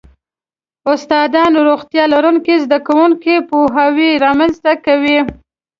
استادان 0.93 1.51
روغتیا 1.67 2.03
لرونکو 2.13 2.55
زده 2.63 2.77
کوونکو 2.87 3.21
کې 3.23 3.35
پوهاوی 3.49 4.11
رامنځته 4.25 4.71
کوي. 4.85 5.19